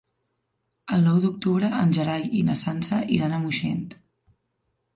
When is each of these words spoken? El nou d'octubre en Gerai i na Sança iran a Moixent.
El 0.95 1.03
nou 1.07 1.19
d'octubre 1.25 1.69
en 1.81 1.93
Gerai 1.99 2.25
i 2.39 2.43
na 2.49 2.57
Sança 2.63 3.03
iran 3.19 3.37
a 3.39 3.43
Moixent. 3.47 3.87